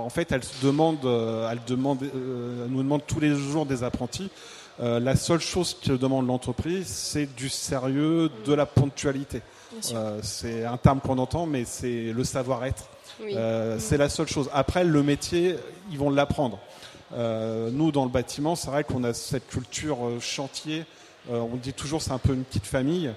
fait, 0.08 0.32
elles, 0.32 0.40
demandent, 0.62 1.04
elles, 1.50 1.60
demandent, 1.66 2.10
nous 2.70 2.82
demandent 2.82 3.06
tous 3.06 3.20
les 3.20 3.34
jours 3.34 3.66
des 3.66 3.82
apprentis. 3.84 4.30
La 4.78 5.14
seule 5.14 5.40
chose 5.40 5.76
que 5.78 5.92
demande 5.92 6.26
l'entreprise, 6.26 6.86
c'est 6.86 7.26
du 7.34 7.50
sérieux, 7.50 8.30
de 8.46 8.54
la 8.54 8.64
ponctualité. 8.64 9.42
Euh, 9.92 10.20
c'est 10.22 10.64
un 10.64 10.76
terme 10.76 11.00
qu'on 11.00 11.18
entend, 11.18 11.46
mais 11.46 11.64
c'est 11.64 12.12
le 12.12 12.24
savoir-être. 12.24 12.88
Euh, 13.22 13.76
c'est 13.78 13.96
la 13.96 14.08
seule 14.08 14.28
chose. 14.28 14.50
Après, 14.52 14.84
le 14.84 15.02
métier, 15.02 15.56
ils 15.90 15.98
vont 15.98 16.10
l'apprendre. 16.10 16.58
nous, 17.12 17.92
dans 17.92 18.04
le 18.04 18.10
bâtiment, 18.10 18.56
c'est 18.56 18.70
vrai 18.70 18.84
qu'on 18.84 19.04
a 19.04 19.12
cette 19.14 19.46
culture 19.46 19.98
chantier. 20.20 20.84
on 21.30 21.56
dit 21.56 21.72
toujours 21.72 22.02
c'est 22.02 22.12
un 22.12 22.18
peu 22.18 22.34
une 22.34 22.44
petite 22.44 22.66
famille. 22.66 23.10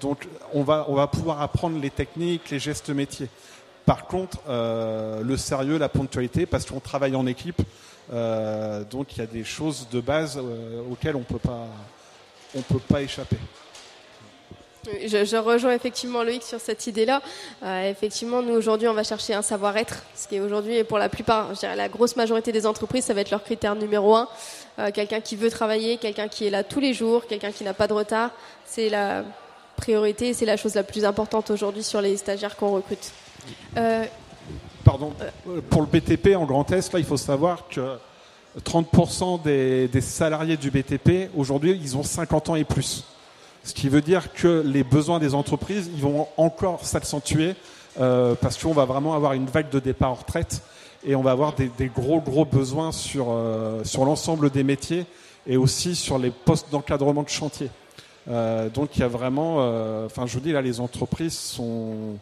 donc, 0.00 0.28
on 0.54 0.62
va, 0.62 0.86
on 0.88 0.94
va 0.94 1.06
pouvoir 1.06 1.42
apprendre 1.42 1.78
les 1.80 1.90
techniques, 1.90 2.50
les 2.50 2.58
gestes 2.58 2.90
métiers. 2.90 3.28
Par 3.84 4.06
contre, 4.06 4.38
le 4.48 5.36
sérieux, 5.36 5.78
la 5.78 5.88
ponctualité, 5.88 6.46
parce 6.46 6.64
qu'on 6.64 6.80
travaille 6.80 7.14
en 7.14 7.26
équipe, 7.26 7.62
euh, 8.12 8.84
donc 8.84 9.16
il 9.16 9.18
y 9.18 9.22
a 9.22 9.26
des 9.26 9.44
choses 9.44 9.88
de 9.90 10.00
base 10.00 10.38
euh, 10.38 10.82
auxquelles 10.90 11.16
on 11.16 11.22
peut 11.22 11.38
pas, 11.38 11.66
on 12.54 12.62
peut 12.62 12.78
pas 12.78 13.02
échapper. 13.02 13.38
Je, 14.86 15.36
rejoins 15.36 15.72
effectivement 15.72 16.22
Loïc 16.22 16.42
sur 16.42 16.60
cette 16.60 16.86
idée-là. 16.86 17.20
Euh, 17.62 17.90
effectivement, 17.90 18.42
nous 18.42 18.54
aujourd'hui, 18.54 18.88
on 18.88 18.94
va 18.94 19.04
chercher 19.04 19.34
un 19.34 19.42
savoir-être, 19.42 20.02
ce 20.14 20.28
qui 20.28 20.36
est 20.36 20.40
aujourd'hui, 20.40 20.76
et 20.76 20.84
pour 20.84 20.98
la 20.98 21.08
plupart, 21.08 21.54
je 21.54 21.60
dirais 21.60 21.76
la 21.76 21.88
grosse 21.88 22.16
majorité 22.16 22.52
des 22.52 22.66
entreprises, 22.66 23.04
ça 23.04 23.14
va 23.14 23.20
être 23.20 23.30
leur 23.30 23.42
critère 23.42 23.74
numéro 23.74 24.14
un. 24.14 24.28
quelqu'un 24.92 25.20
qui 25.20 25.36
veut 25.36 25.50
travailler, 25.50 25.96
quelqu'un 25.96 26.28
qui 26.28 26.46
est 26.46 26.50
là 26.50 26.64
tous 26.64 26.80
les 26.80 26.94
jours, 26.94 27.26
quelqu'un 27.26 27.52
qui 27.52 27.64
n'a 27.64 27.74
pas 27.74 27.88
de 27.88 27.92
retard, 27.92 28.30
c'est 28.64 28.88
la 28.88 29.24
priorité, 29.76 30.34
c'est 30.34 30.46
la 30.46 30.56
chose 30.56 30.74
la 30.74 30.82
plus 30.82 31.04
importante 31.04 31.50
aujourd'hui 31.50 31.82
sur 31.82 32.00
les 32.00 32.16
stagiaires 32.16 32.56
qu'on 32.56 32.72
recrute 32.72 33.12
pardon, 34.86 35.12
pour 35.68 35.82
le 35.82 35.88
BTP 35.88 36.36
en 36.36 36.44
Grand 36.44 36.70
Est, 36.70 36.92
là, 36.92 37.00
il 37.00 37.04
faut 37.04 37.16
savoir 37.16 37.66
que 37.68 37.98
30% 38.64 39.42
des, 39.42 40.00
salariés 40.00 40.56
du 40.56 40.70
BTP, 40.70 41.30
aujourd'hui, 41.36 41.78
ils 41.82 41.96
ont 41.96 42.04
50 42.04 42.50
ans 42.50 42.54
et 42.54 42.64
plus. 42.64 43.04
Ce 43.66 43.74
qui 43.74 43.88
veut 43.88 44.00
dire 44.00 44.32
que 44.32 44.62
les 44.64 44.84
besoins 44.84 45.18
des 45.18 45.34
entreprises, 45.34 45.90
vont 45.98 46.28
encore 46.36 46.84
s'accentuer 46.84 47.56
euh, 48.00 48.36
parce 48.40 48.62
qu'on 48.62 48.72
va 48.72 48.84
vraiment 48.84 49.14
avoir 49.14 49.32
une 49.32 49.46
vague 49.46 49.70
de 49.70 49.80
départ 49.80 50.12
en 50.12 50.14
retraite 50.14 50.62
et 51.04 51.16
on 51.16 51.22
va 51.22 51.32
avoir 51.32 51.52
des, 51.52 51.68
gros, 51.88 52.20
gros 52.20 52.44
besoins 52.44 52.92
sur, 52.92 53.26
euh, 53.30 53.82
sur 53.82 54.04
l'ensemble 54.04 54.50
des 54.50 54.62
métiers 54.62 55.04
et 55.48 55.56
aussi 55.56 55.96
sur 55.96 56.16
les 56.16 56.30
postes 56.30 56.70
d'encadrement 56.70 57.24
de 57.24 57.28
chantier. 57.28 57.68
Euh, 58.30 58.68
donc 58.68 58.90
il 58.94 59.00
y 59.00 59.02
a 59.02 59.08
vraiment, 59.08 59.56
enfin 60.04 60.26
je 60.26 60.34
vous 60.34 60.40
dis 60.40 60.52
là, 60.52 60.62
les 60.62 60.78
entreprises 60.78 61.36
sont 61.36 62.18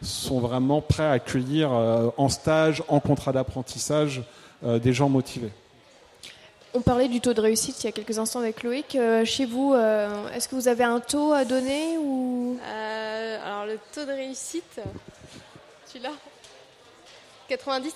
sont 0.00 0.40
vraiment 0.40 0.80
prêts 0.80 1.04
à 1.04 1.12
accueillir 1.12 1.70
en 2.16 2.28
stage, 2.30 2.82
en 2.88 3.00
contrat 3.00 3.32
d'apprentissage, 3.32 4.22
des 4.62 4.92
gens 4.94 5.10
motivés. 5.10 5.52
On 6.76 6.82
parlait 6.82 7.08
du 7.08 7.22
taux 7.22 7.32
de 7.32 7.40
réussite 7.40 7.82
il 7.82 7.86
y 7.86 7.88
a 7.88 7.92
quelques 7.92 8.18
instants 8.18 8.40
avec 8.40 8.62
Loïc. 8.62 8.96
Euh, 8.96 9.24
chez 9.24 9.46
vous, 9.46 9.74
est-ce 10.34 10.46
que 10.46 10.54
vous 10.54 10.68
avez 10.68 10.84
un 10.84 11.00
taux 11.00 11.32
à 11.32 11.46
donner 11.46 11.96
ou? 11.96 12.58
Alors 13.44 13.64
le 13.64 13.78
taux 13.94 14.04
de 14.04 14.12
réussite, 14.12 14.80
tu 15.90 15.98
l'as 16.00 16.10
90 17.48 17.94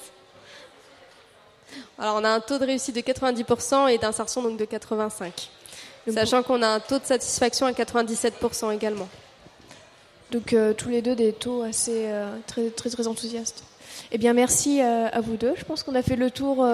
Alors 1.98 2.16
on 2.16 2.24
a 2.24 2.30
un 2.30 2.40
taux 2.40 2.58
de 2.58 2.64
réussite 2.64 2.96
de 2.96 3.00
90% 3.00 3.90
et 3.90 3.98
d'insertion 3.98 4.42
donc 4.42 4.56
de 4.56 4.64
85%. 4.64 5.30
Sachant 6.14 6.42
qu'on 6.42 6.62
a 6.62 6.68
un 6.68 6.80
taux 6.80 6.98
de 6.98 7.04
satisfaction 7.04 7.66
à 7.66 7.72
97% 7.72 8.74
également. 8.74 9.08
Donc 10.30 10.52
euh, 10.52 10.72
tous 10.72 10.88
les 10.88 11.02
deux 11.02 11.16
des 11.16 11.32
taux 11.32 11.62
assez 11.62 12.06
euh, 12.06 12.34
très, 12.46 12.70
très 12.70 12.88
très 12.88 13.06
enthousiastes. 13.06 13.64
Eh 14.12 14.18
bien 14.18 14.32
merci 14.32 14.80
euh, 14.80 15.08
à 15.12 15.20
vous 15.20 15.36
deux. 15.36 15.52
Je 15.56 15.64
pense 15.64 15.82
qu'on 15.82 15.94
a 15.94 16.02
fait 16.02 16.16
le 16.16 16.30
tour. 16.30 16.66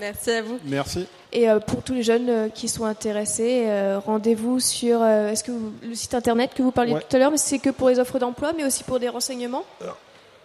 merci 0.00 0.30
à 0.30 0.42
vous. 0.42 0.58
Merci. 0.64 1.06
Et 1.32 1.46
pour 1.66 1.82
tous 1.82 1.94
les 1.94 2.02
jeunes 2.02 2.50
qui 2.52 2.68
sont 2.68 2.84
intéressés, 2.84 3.66
rendez-vous 4.04 4.60
sur 4.60 5.04
est-ce 5.04 5.42
que 5.42 5.52
le 5.82 5.94
site 5.94 6.14
internet 6.14 6.52
que 6.54 6.62
vous 6.62 6.72
parliez 6.72 6.94
tout 6.94 7.16
à 7.16 7.18
l'heure, 7.18 7.30
mais 7.30 7.38
c'est 7.38 7.58
que 7.58 7.70
pour 7.70 7.88
les 7.88 7.98
offres 7.98 8.18
d'emploi, 8.18 8.52
mais 8.56 8.64
aussi 8.64 8.84
pour 8.84 9.00
des 9.00 9.08
renseignements. 9.08 9.64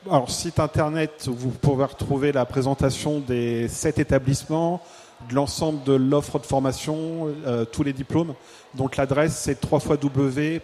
Alors 0.10 0.32
site 0.32 0.60
internet, 0.60 1.28
vous 1.28 1.50
pouvez 1.50 1.84
retrouver 1.84 2.32
la 2.32 2.46
présentation 2.46 3.20
des 3.20 3.68
sept 3.68 4.00
établissements, 4.00 4.82
de 5.30 5.36
l'ensemble 5.36 5.84
de 5.84 5.94
l'offre 5.94 6.40
de 6.40 6.46
formation, 6.46 7.28
tous 7.74 7.84
les 7.84 7.94
diplômes. 7.94 8.34
Donc 8.74 8.96
l'adresse 8.96 9.36
c'est 9.36 9.60
www 9.62 10.62